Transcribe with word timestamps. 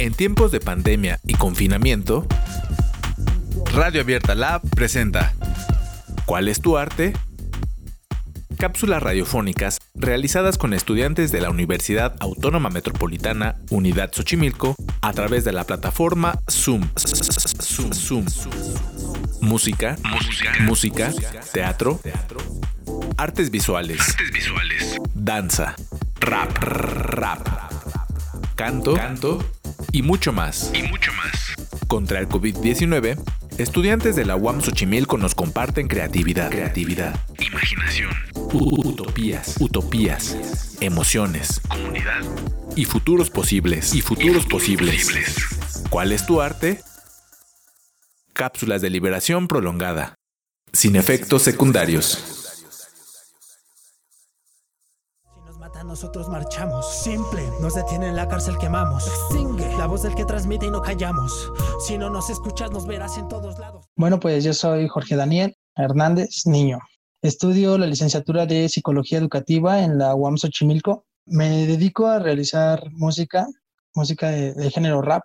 En 0.00 0.14
tiempos 0.14 0.50
de 0.50 0.60
pandemia 0.60 1.20
y 1.26 1.34
confinamiento, 1.34 2.26
Radio 3.74 4.00
Abierta 4.00 4.34
Lab 4.34 4.62
presenta 4.70 5.34
¿Cuál 6.24 6.48
es 6.48 6.62
tu 6.62 6.78
arte? 6.78 7.12
Cápsulas 8.56 9.02
radiofónicas 9.02 9.78
realizadas 9.94 10.56
con 10.56 10.72
estudiantes 10.72 11.32
de 11.32 11.42
la 11.42 11.50
Universidad 11.50 12.16
Autónoma 12.20 12.70
Metropolitana 12.70 13.56
Unidad 13.68 14.10
Xochimilco 14.10 14.74
a 15.02 15.12
través 15.12 15.44
de 15.44 15.52
la 15.52 15.64
plataforma 15.64 16.38
Zoom. 16.50 16.88
Zoom. 16.96 17.92
Zoom. 17.92 18.24
Música, 19.42 19.98
música, 20.10 20.52
música, 20.60 21.12
teatro, 21.52 22.00
artes 23.18 23.50
visuales, 23.50 24.00
artes 24.00 24.32
visuales, 24.32 24.96
danza, 25.12 25.76
rap, 26.20 26.56
rap, 26.56 27.46
canto, 28.56 28.94
canto 28.94 29.59
y 29.92 30.02
mucho 30.02 30.32
más. 30.32 30.70
y 30.74 30.82
mucho 30.82 31.12
más. 31.12 31.54
Contra 31.88 32.20
el 32.20 32.28
COVID-19, 32.28 33.18
estudiantes 33.58 34.16
de 34.16 34.24
la 34.24 34.36
UAM 34.36 34.60
Xochimilco 34.60 35.18
nos 35.18 35.34
comparten 35.34 35.88
creatividad, 35.88 36.50
creatividad, 36.50 37.18
Imaginación, 37.38 38.10
utopías, 38.52 39.56
utopías, 39.60 40.36
emociones 40.80 41.60
comunidad 41.68 42.22
y 42.76 42.84
futuros 42.84 43.30
posibles, 43.30 43.94
y 43.94 44.00
futuros, 44.00 44.44
futuros 44.44 44.46
posibles. 44.46 45.04
posibles. 45.06 45.84
¿Cuál 45.90 46.12
es 46.12 46.26
tu 46.26 46.40
arte? 46.40 46.80
Cápsulas 48.32 48.80
de 48.80 48.90
liberación 48.90 49.48
prolongada, 49.48 50.14
sin 50.72 50.96
efectos 50.96 51.42
secundarios. 51.42 52.39
Matan, 55.70 55.86
nosotros 55.86 56.28
marchamos. 56.28 56.84
Simple, 57.02 57.48
nos 57.60 57.74
detienen 57.74 58.10
en 58.10 58.16
la 58.16 58.26
cárcel, 58.26 58.58
quemamos. 58.58 59.06
Extingue 59.06 59.68
la 59.78 59.86
voz 59.86 60.02
del 60.02 60.16
que 60.16 60.24
transmite 60.24 60.66
y 60.66 60.70
no 60.70 60.82
callamos. 60.82 61.52
Si 61.86 61.96
no 61.96 62.10
nos 62.10 62.28
escuchas, 62.28 62.72
nos 62.72 62.88
verás 62.88 63.16
en 63.18 63.28
todos 63.28 63.56
lados. 63.58 63.86
Bueno, 63.94 64.18
pues 64.18 64.42
yo 64.42 64.52
soy 64.52 64.88
Jorge 64.88 65.14
Daniel 65.14 65.56
Hernández 65.76 66.44
Niño. 66.46 66.80
Estudio 67.22 67.78
la 67.78 67.86
licenciatura 67.86 68.46
de 68.46 68.68
Psicología 68.68 69.18
Educativa 69.18 69.84
en 69.84 69.98
la 69.98 70.14
UAM 70.16 70.38
Xochimilco. 70.38 71.04
Me 71.26 71.66
dedico 71.66 72.08
a 72.08 72.18
realizar 72.18 72.90
música, 72.90 73.46
música 73.94 74.30
de, 74.30 74.54
de 74.54 74.70
género 74.70 75.02
rap, 75.02 75.22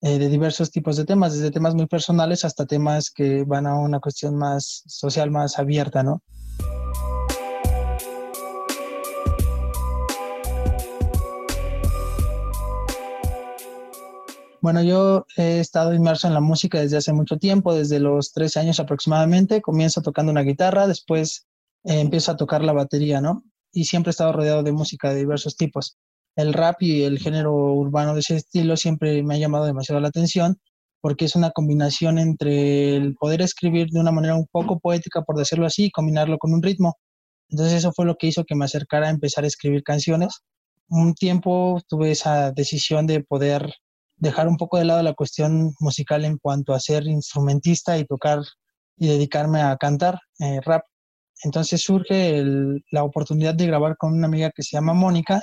eh, 0.00 0.18
de 0.18 0.28
diversos 0.30 0.70
tipos 0.70 0.96
de 0.96 1.04
temas, 1.04 1.34
desde 1.34 1.50
temas 1.50 1.74
muy 1.74 1.86
personales 1.86 2.46
hasta 2.46 2.64
temas 2.64 3.10
que 3.10 3.44
van 3.44 3.66
a 3.66 3.78
una 3.78 4.00
cuestión 4.00 4.36
más 4.36 4.84
social, 4.86 5.30
más 5.30 5.58
abierta, 5.58 6.02
¿no? 6.02 6.22
Bueno, 14.62 14.80
yo 14.80 15.26
he 15.36 15.58
estado 15.58 15.92
inmerso 15.92 16.28
en 16.28 16.34
la 16.34 16.40
música 16.40 16.80
desde 16.80 16.96
hace 16.96 17.12
mucho 17.12 17.36
tiempo, 17.36 17.74
desde 17.74 17.98
los 17.98 18.32
13 18.32 18.60
años 18.60 18.78
aproximadamente. 18.78 19.60
Comienzo 19.60 20.02
tocando 20.02 20.30
una 20.30 20.42
guitarra, 20.42 20.86
después 20.86 21.48
eh, 21.82 21.98
empiezo 21.98 22.30
a 22.30 22.36
tocar 22.36 22.62
la 22.62 22.72
batería, 22.72 23.20
¿no? 23.20 23.42
Y 23.72 23.86
siempre 23.86 24.10
he 24.10 24.12
estado 24.12 24.32
rodeado 24.32 24.62
de 24.62 24.70
música 24.70 25.12
de 25.12 25.18
diversos 25.18 25.56
tipos. 25.56 25.98
El 26.36 26.52
rap 26.52 26.80
y 26.80 27.02
el 27.02 27.18
género 27.18 27.52
urbano 27.74 28.14
de 28.14 28.20
ese 28.20 28.36
estilo 28.36 28.76
siempre 28.76 29.24
me 29.24 29.34
ha 29.34 29.38
llamado 29.38 29.64
demasiado 29.64 30.00
la 30.00 30.08
atención 30.08 30.60
porque 31.00 31.24
es 31.24 31.34
una 31.34 31.50
combinación 31.50 32.20
entre 32.20 32.94
el 32.96 33.16
poder 33.16 33.42
escribir 33.42 33.88
de 33.90 33.98
una 33.98 34.12
manera 34.12 34.36
un 34.36 34.46
poco 34.46 34.78
poética, 34.78 35.22
por 35.22 35.36
decirlo 35.36 35.66
así, 35.66 35.86
y 35.86 35.90
combinarlo 35.90 36.38
con 36.38 36.54
un 36.54 36.62
ritmo. 36.62 36.98
Entonces 37.48 37.78
eso 37.78 37.92
fue 37.92 38.06
lo 38.06 38.14
que 38.16 38.28
hizo 38.28 38.44
que 38.44 38.54
me 38.54 38.66
acercara 38.66 39.08
a 39.08 39.10
empezar 39.10 39.42
a 39.42 39.48
escribir 39.48 39.82
canciones. 39.82 40.42
Un 40.88 41.14
tiempo 41.14 41.80
tuve 41.88 42.12
esa 42.12 42.52
decisión 42.52 43.08
de 43.08 43.24
poder 43.24 43.74
dejar 44.22 44.46
un 44.46 44.56
poco 44.56 44.78
de 44.78 44.84
lado 44.84 45.02
la 45.02 45.14
cuestión 45.14 45.74
musical 45.80 46.24
en 46.24 46.38
cuanto 46.38 46.74
a 46.74 46.80
ser 46.80 47.06
instrumentista 47.08 47.98
y 47.98 48.04
tocar 48.04 48.38
y 48.96 49.08
dedicarme 49.08 49.60
a 49.60 49.76
cantar 49.76 50.20
eh, 50.38 50.60
rap. 50.60 50.84
Entonces 51.42 51.82
surge 51.82 52.44
la 52.92 53.02
oportunidad 53.02 53.54
de 53.54 53.66
grabar 53.66 53.96
con 53.96 54.14
una 54.14 54.28
amiga 54.28 54.52
que 54.54 54.62
se 54.62 54.76
llama 54.76 54.94
Mónica 54.94 55.42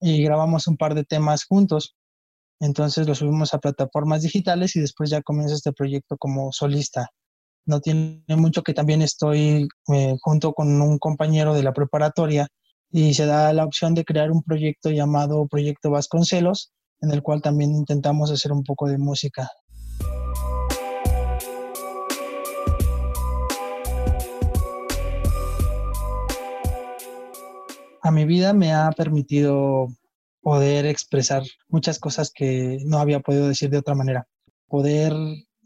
y 0.00 0.22
grabamos 0.22 0.66
un 0.66 0.78
par 0.78 0.94
de 0.94 1.04
temas 1.04 1.44
juntos. 1.44 1.94
Entonces 2.58 3.06
lo 3.06 3.14
subimos 3.14 3.52
a 3.52 3.58
plataformas 3.58 4.22
digitales 4.22 4.76
y 4.76 4.80
después 4.80 5.10
ya 5.10 5.20
comienza 5.20 5.54
este 5.54 5.74
proyecto 5.74 6.16
como 6.16 6.52
solista. 6.52 7.10
No 7.66 7.80
tiene 7.80 8.24
mucho 8.28 8.62
que 8.62 8.72
también 8.72 9.02
estoy 9.02 9.68
eh, 9.92 10.16
junto 10.22 10.54
con 10.54 10.80
un 10.80 10.98
compañero 10.98 11.52
de 11.52 11.62
la 11.62 11.74
preparatoria 11.74 12.48
y 12.90 13.12
se 13.12 13.26
da 13.26 13.52
la 13.52 13.66
opción 13.66 13.94
de 13.94 14.06
crear 14.06 14.30
un 14.30 14.42
proyecto 14.42 14.88
llamado 14.88 15.46
Proyecto 15.48 15.90
Vasconcelos, 15.90 16.72
en 17.00 17.10
el 17.10 17.22
cual 17.22 17.42
también 17.42 17.72
intentamos 17.72 18.30
hacer 18.30 18.52
un 18.52 18.64
poco 18.64 18.88
de 18.88 18.98
música. 18.98 19.50
A 28.02 28.10
mi 28.12 28.24
vida 28.24 28.52
me 28.52 28.72
ha 28.72 28.92
permitido 28.92 29.88
poder 30.40 30.86
expresar 30.86 31.42
muchas 31.68 31.98
cosas 31.98 32.30
que 32.32 32.78
no 32.84 32.98
había 32.98 33.18
podido 33.18 33.48
decir 33.48 33.68
de 33.68 33.78
otra 33.78 33.96
manera, 33.96 34.28
poder 34.68 35.12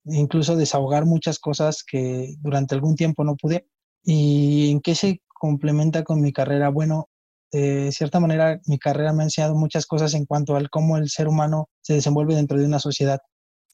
incluso 0.06 0.56
desahogar 0.56 1.04
muchas 1.04 1.38
cosas 1.38 1.84
que 1.84 2.34
durante 2.40 2.74
algún 2.74 2.96
tiempo 2.96 3.24
no 3.24 3.36
pude. 3.36 3.66
¿Y 4.02 4.70
en 4.70 4.80
qué 4.80 4.94
se 4.94 5.20
complementa 5.28 6.02
con 6.02 6.22
mi 6.22 6.32
carrera? 6.32 6.70
Bueno, 6.70 7.10
de 7.52 7.92
cierta 7.92 8.20
manera 8.20 8.60
mi 8.66 8.78
carrera 8.78 9.12
me 9.12 9.22
ha 9.22 9.24
enseñado 9.24 9.54
muchas 9.54 9.86
cosas 9.86 10.14
en 10.14 10.26
cuanto 10.26 10.56
al 10.56 10.70
cómo 10.70 10.96
el 10.96 11.08
ser 11.08 11.28
humano 11.28 11.68
se 11.82 11.94
desenvuelve 11.94 12.34
dentro 12.34 12.58
de 12.58 12.66
una 12.66 12.78
sociedad. 12.78 13.18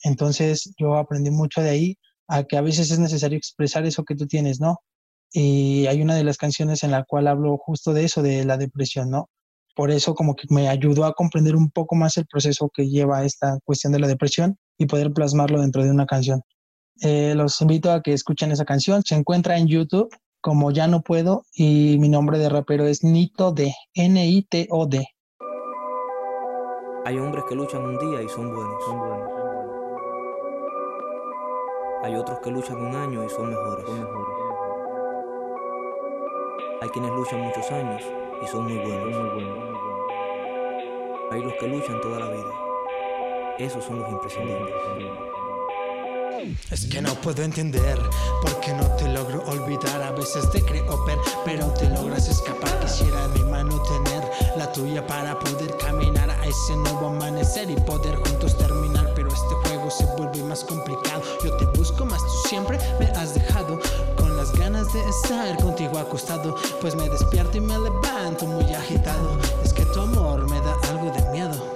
Entonces 0.02 0.72
yo 0.78 0.96
aprendí 0.96 1.30
mucho 1.30 1.60
de 1.60 1.70
ahí 1.70 1.98
a 2.28 2.44
que 2.44 2.56
a 2.56 2.62
veces 2.62 2.90
es 2.90 2.98
necesario 2.98 3.38
expresar 3.38 3.86
eso 3.86 4.04
que 4.04 4.14
tú 4.14 4.26
tienes, 4.26 4.60
¿no? 4.60 4.78
Y 5.32 5.86
hay 5.86 6.02
una 6.02 6.14
de 6.14 6.24
las 6.24 6.38
canciones 6.38 6.82
en 6.82 6.90
la 6.90 7.04
cual 7.04 7.28
hablo 7.28 7.56
justo 7.58 7.92
de 7.92 8.04
eso, 8.04 8.22
de 8.22 8.44
la 8.44 8.56
depresión, 8.56 9.10
¿no? 9.10 9.28
Por 9.74 9.90
eso 9.90 10.14
como 10.14 10.34
que 10.34 10.46
me 10.48 10.68
ayudó 10.68 11.04
a 11.04 11.12
comprender 11.12 11.54
un 11.54 11.70
poco 11.70 11.94
más 11.96 12.16
el 12.16 12.26
proceso 12.26 12.70
que 12.72 12.88
lleva 12.88 13.24
esta 13.24 13.58
cuestión 13.64 13.92
de 13.92 13.98
la 13.98 14.08
depresión 14.08 14.56
y 14.78 14.86
poder 14.86 15.12
plasmarlo 15.12 15.60
dentro 15.60 15.84
de 15.84 15.90
una 15.90 16.06
canción. 16.06 16.40
Eh, 17.02 17.34
los 17.36 17.60
invito 17.60 17.92
a 17.92 18.02
que 18.02 18.14
escuchen 18.14 18.52
esa 18.52 18.64
canción. 18.64 19.02
Se 19.04 19.14
encuentra 19.14 19.58
en 19.58 19.66
YouTube 19.66 20.08
como 20.46 20.70
Ya 20.70 20.86
No 20.86 21.00
Puedo 21.00 21.42
y 21.52 21.98
mi 21.98 22.08
nombre 22.08 22.38
de 22.38 22.48
rapero 22.48 22.86
es 22.86 23.02
Nito 23.02 23.50
D, 23.50 23.74
N-I-T-O-D. 23.94 25.08
Hay 27.04 27.18
hombres 27.18 27.42
que 27.48 27.56
luchan 27.56 27.82
un 27.82 27.98
día 27.98 28.22
y 28.22 28.28
son 28.28 28.54
buenos. 28.54 28.84
Son 28.84 28.96
buenos. 28.96 29.28
Hay 32.04 32.14
otros 32.14 32.38
que 32.44 32.52
luchan 32.52 32.76
un 32.76 32.94
año 32.94 33.24
y 33.24 33.28
son 33.28 33.48
mejores. 33.48 33.86
Son 33.86 33.98
mejores. 33.98 34.28
Hay 36.82 36.88
quienes 36.90 37.10
luchan 37.10 37.40
muchos 37.40 37.68
años 37.72 38.02
y 38.40 38.46
son 38.46 38.66
muy 38.66 38.78
buenos. 38.78 39.16
Son 39.16 39.34
muy 39.34 39.44
buenos. 39.44 39.80
Hay 41.32 41.42
los 41.42 41.54
que 41.54 41.66
luchan 41.66 42.00
toda 42.00 42.20
la 42.20 42.30
vida. 42.30 42.52
Esos 43.58 43.82
son 43.82 43.98
los 43.98 44.08
imprescindibles. 44.12 45.35
Es 46.70 46.86
que 46.86 47.00
no 47.00 47.14
puedo 47.16 47.42
entender 47.42 47.98
por 48.42 48.60
qué 48.60 48.72
no 48.72 48.84
te 48.96 49.08
logro 49.08 49.42
olvidar. 49.46 50.02
A 50.02 50.12
veces 50.12 50.50
te 50.50 50.62
creo 50.62 51.04
ver, 51.04 51.18
pero 51.44 51.66
te 51.68 51.88
logras 51.90 52.28
escapar. 52.28 52.78
Quisiera 52.80 53.28
mi 53.28 53.42
mano 53.44 53.80
tener 53.82 54.22
la 54.56 54.70
tuya 54.72 55.06
para 55.06 55.38
poder 55.38 55.76
caminar 55.78 56.30
a 56.30 56.46
ese 56.46 56.76
nuevo 56.76 57.08
amanecer 57.08 57.70
y 57.70 57.76
poder 57.76 58.16
juntos 58.16 58.56
terminar. 58.58 59.12
Pero 59.14 59.28
este 59.28 59.54
juego 59.68 59.90
se 59.90 60.04
vuelve 60.16 60.42
más 60.44 60.64
complicado. 60.64 61.22
Yo 61.44 61.56
te 61.56 61.64
busco 61.78 62.04
más, 62.04 62.20
tú 62.20 62.48
siempre 62.48 62.78
me 62.98 63.06
has 63.06 63.34
dejado 63.34 63.80
con 64.16 64.36
las 64.36 64.52
ganas 64.52 64.92
de 64.92 65.00
estar 65.08 65.56
contigo 65.62 65.98
acostado. 65.98 66.56
Pues 66.80 66.94
me 66.94 67.08
despierto 67.08 67.56
y 67.56 67.60
me 67.60 67.78
levanto 67.78 68.46
muy 68.46 68.72
agitado. 68.72 69.38
Es 69.64 69.72
que 69.72 69.84
tu 69.86 70.00
amor 70.00 70.48
me 70.48 70.60
da 70.60 70.76
algo 70.90 71.12
de 71.12 71.30
miedo. 71.30 71.75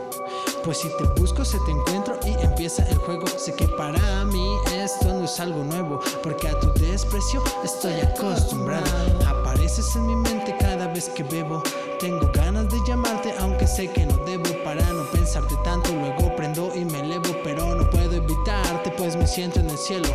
Pues 0.65 0.79
si 0.79 0.89
te 0.99 1.05
busco, 1.19 1.43
se 1.45 1.59
te 1.61 1.71
encuentro 1.71 2.19
y 2.25 2.33
empieza 2.45 2.83
el 2.85 2.99
juego. 2.99 3.27
Sé 3.27 3.55
que 3.55 3.67
para 3.67 4.25
mí 4.27 4.57
esto 4.75 5.09
no 5.09 5.25
es 5.25 5.41
algo 5.41 5.65
nuevo, 5.65 6.01
porque 6.23 6.49
a 6.49 6.61
tu 6.61 6.73
desprecio 6.75 7.43
estoy 7.65 7.95
acostumbrado. 8.01 8.85
Apareces 9.27 9.97
en 9.97 10.07
mi 10.07 10.17
mente 10.17 10.55
cada 10.61 10.87
vez 10.89 11.09
que 11.09 11.23
bebo. 11.23 11.63
Tengo 11.99 12.31
ganas 12.35 12.69
de 12.69 12.79
llamarte, 12.87 13.35
aunque 13.41 13.67
sé 13.67 13.89
que 13.91 14.05
no 14.05 14.17
debo 14.19 14.45
para 14.63 14.83
no 14.93 15.05
pensarte 15.11 15.55
tanto. 15.65 15.93
Luego 15.93 16.37
prendo 16.37 16.71
y 16.75 16.85
me 16.85 17.01
elevo, 17.01 17.35
pero 17.43 17.75
no 17.75 17.89
puedo 17.89 18.13
evitarte, 18.13 18.91
pues 18.99 19.17
me 19.17 19.27
siento 19.27 19.61
en 19.61 19.71
el 19.71 19.79
cielo. 19.79 20.09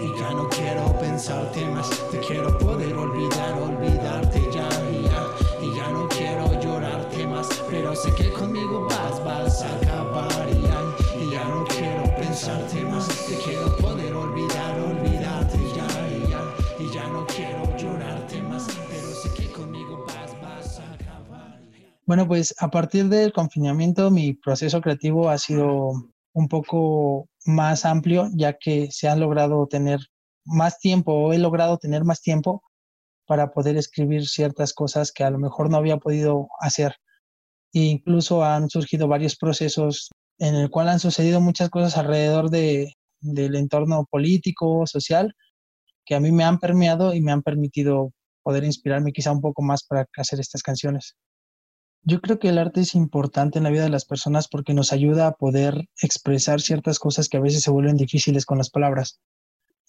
Y 0.00 0.18
ya 0.18 0.30
no 0.30 0.48
quiero 0.48 0.98
pensarte 0.98 1.66
más, 1.66 1.90
te 2.10 2.18
quiero 2.20 2.56
poder 2.56 2.94
olvidar, 2.96 3.52
olvidarte 3.60 3.97
Bueno, 22.08 22.26
pues 22.26 22.54
a 22.58 22.70
partir 22.70 23.10
del 23.10 23.34
confinamiento 23.34 24.10
mi 24.10 24.32
proceso 24.32 24.80
creativo 24.80 25.28
ha 25.28 25.36
sido 25.36 25.92
un 26.32 26.48
poco 26.48 27.28
más 27.44 27.84
amplio, 27.84 28.30
ya 28.34 28.54
que 28.54 28.90
se 28.90 29.08
han 29.08 29.20
logrado 29.20 29.66
tener 29.66 30.00
más 30.46 30.78
tiempo 30.78 31.12
o 31.12 31.34
he 31.34 31.38
logrado 31.38 31.76
tener 31.76 32.04
más 32.04 32.22
tiempo 32.22 32.62
para 33.26 33.52
poder 33.52 33.76
escribir 33.76 34.26
ciertas 34.26 34.72
cosas 34.72 35.12
que 35.12 35.22
a 35.22 35.30
lo 35.30 35.38
mejor 35.38 35.70
no 35.70 35.76
había 35.76 35.98
podido 35.98 36.48
hacer. 36.60 36.94
E 37.74 37.80
incluso 37.80 38.42
han 38.42 38.70
surgido 38.70 39.06
varios 39.08 39.36
procesos 39.36 40.10
en 40.38 40.54
el 40.54 40.70
cual 40.70 40.88
han 40.88 41.00
sucedido 41.00 41.42
muchas 41.42 41.68
cosas 41.70 41.98
alrededor 41.98 42.48
de, 42.50 42.94
del 43.20 43.54
entorno 43.56 44.06
político, 44.10 44.86
social, 44.86 45.34
que 46.06 46.14
a 46.14 46.20
mí 46.20 46.32
me 46.32 46.44
han 46.44 46.58
permeado 46.58 47.14
y 47.14 47.20
me 47.20 47.32
han 47.32 47.42
permitido 47.42 48.12
poder 48.42 48.64
inspirarme 48.64 49.12
quizá 49.12 49.32
un 49.32 49.42
poco 49.42 49.62
más 49.62 49.84
para 49.84 50.06
hacer 50.16 50.40
estas 50.40 50.62
canciones. 50.62 51.14
Yo 52.08 52.22
creo 52.22 52.38
que 52.38 52.48
el 52.48 52.56
arte 52.56 52.80
es 52.80 52.94
importante 52.94 53.58
en 53.58 53.64
la 53.64 53.70
vida 53.70 53.82
de 53.82 53.90
las 53.90 54.06
personas 54.06 54.48
porque 54.48 54.72
nos 54.72 54.94
ayuda 54.94 55.26
a 55.26 55.32
poder 55.32 55.90
expresar 56.00 56.62
ciertas 56.62 56.98
cosas 56.98 57.28
que 57.28 57.36
a 57.36 57.40
veces 57.40 57.62
se 57.62 57.70
vuelven 57.70 57.98
difíciles 57.98 58.46
con 58.46 58.56
las 58.56 58.70
palabras. 58.70 59.20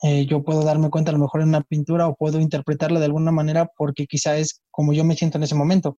Eh, 0.03 0.25
yo 0.25 0.43
puedo 0.43 0.65
darme 0.65 0.89
cuenta 0.89 1.11
a 1.11 1.13
lo 1.13 1.19
mejor 1.21 1.41
en 1.41 1.47
una 1.47 1.61
pintura 1.61 2.09
o 2.09 2.15
puedo 2.17 2.41
interpretarla 2.41 2.99
de 2.99 3.05
alguna 3.05 3.31
manera 3.31 3.69
porque 3.73 4.05
quizá 4.05 4.35
es 4.35 4.61
como 4.69 4.91
yo 4.91 5.05
me 5.05 5.15
siento 5.15 5.37
en 5.37 5.45
ese 5.45 5.55
momento. 5.55 5.97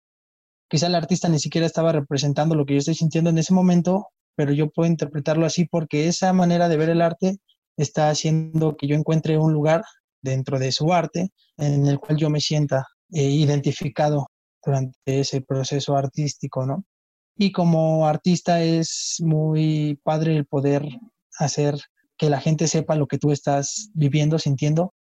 Quizá 0.69 0.89
el 0.89 0.95
artista 0.95 1.31
ni 1.31 1.39
siquiera 1.39 1.67
estaba 1.67 1.91
representando 1.91 2.55
lo 2.55 2.67
que 2.67 2.75
yo 2.75 2.81
estoy 2.81 2.97
sintiendo 2.97 3.31
en 3.31 3.39
ese 3.39 3.55
momento, 3.55 4.09
pero 4.37 4.53
yo 4.53 4.69
puedo 4.69 4.91
interpretarlo 4.91 5.47
así 5.47 5.65
porque 5.65 6.07
esa 6.07 6.35
manera 6.35 6.69
de 6.69 6.77
ver 6.77 6.91
el 6.91 7.01
arte 7.01 7.39
está 7.79 8.11
haciendo 8.11 8.77
que 8.77 8.89
yo 8.89 8.95
encuentre 8.95 9.39
un 9.39 9.55
lugar 9.55 9.85
dentro 10.21 10.59
de 10.59 10.71
su 10.71 10.93
arte 10.93 11.31
en 11.57 11.87
el 11.87 11.99
cual 11.99 12.19
yo 12.19 12.29
me 12.29 12.43
sienta 12.43 12.87
eh, 13.11 13.23
identificado 13.23 14.27
durante 14.65 15.21
ese 15.21 15.41
proceso 15.41 15.97
artístico, 15.97 16.67
¿no? 16.67 16.85
Y 17.37 17.53
como 17.53 18.07
artista 18.07 18.63
es 18.63 19.17
muy 19.21 19.99
padre 20.03 20.37
el 20.37 20.47
poder 20.47 20.87
hacer 21.39 21.79
que 22.19 22.29
la 22.29 22.41
gente 22.41 22.69
sepa 22.69 22.97
lo 22.97 23.07
que 23.07 23.19
tú 23.19 23.33
estás 23.33 23.91
viviendo, 23.95 24.39
sintiendo. 24.39 24.93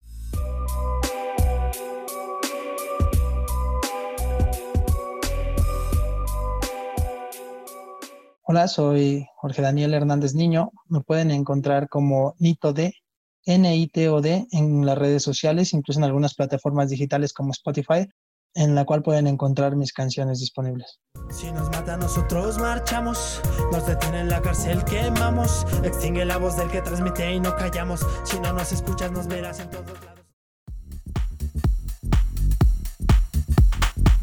Hola, 8.50 8.66
soy 8.68 9.26
Jorge 9.36 9.60
Daniel 9.60 9.92
Hernández 9.92 10.34
Niño. 10.34 10.70
Me 10.86 11.00
pueden 11.00 11.30
encontrar 11.30 11.88
como 11.88 12.34
Nito 12.38 12.72
D, 12.72 12.94
N-I-T-O-D 13.44 14.46
en 14.52 14.86
las 14.86 14.96
redes 14.96 15.22
sociales, 15.22 15.74
incluso 15.74 16.00
en 16.00 16.04
algunas 16.04 16.34
plataformas 16.34 16.88
digitales 16.88 17.32
como 17.32 17.50
Spotify 17.50 18.06
en 18.54 18.74
la 18.74 18.84
cual 18.84 19.02
pueden 19.02 19.26
encontrar 19.26 19.76
mis 19.76 19.92
canciones 19.92 20.40
disponibles. 20.40 21.00
Si 21.30 21.50
nos 21.52 21.70
mata 21.70 21.96
nosotros 21.96 22.58
marchamos, 22.58 23.40
nos 23.72 23.86
detiene 23.86 24.20
en 24.20 24.28
la 24.28 24.40
cárcel 24.40 24.84
quemamos, 24.84 25.66
extingue 25.84 26.24
la 26.24 26.38
voz 26.38 26.56
del 26.56 26.68
que 26.70 26.80
transmite 26.80 27.32
y 27.32 27.40
no 27.40 27.54
callamos, 27.56 28.06
si 28.24 28.38
no 28.40 28.52
nos 28.52 28.72
escuchas 28.72 29.12
nos 29.12 29.26
verás 29.26 29.60
en 29.60 29.70
todos 29.70 29.86
lados. 30.04 30.18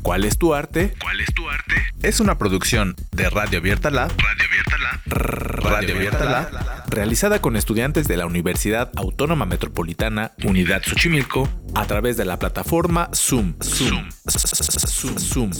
¿Cuál 0.01 0.23
es 0.23 0.37
tu 0.37 0.53
arte? 0.53 0.93
¿Cuál 1.01 1.19
es 1.19 1.33
tu 1.33 1.49
arte? 1.49 1.73
Es 2.03 2.19
una 2.19 2.37
producción 2.37 2.95
de 3.11 3.27
Radio 3.27 3.57
Abierta 3.57 3.89
Lab, 3.89 4.11
Radio 4.11 4.45
Abierta 4.45 4.77
Lab. 4.77 5.63
Radio 5.63 5.95
Abierta 5.95 6.25
Lab, 6.25 6.74
realizada 6.95 7.41
con 7.41 7.57
estudiantes 7.57 8.07
de 8.07 8.15
la 8.15 8.25
Universidad 8.25 8.89
Autónoma 8.95 9.45
Metropolitana 9.45 10.31
Unidad 10.45 10.81
Xochimilco 10.81 11.47
a 11.75 11.85
través 11.85 12.15
de 12.15 12.23
la 12.23 12.39
plataforma 12.39 13.09
Zoom. 13.13 13.55
Zoom. 13.61 14.09
Zoom. 15.19 15.51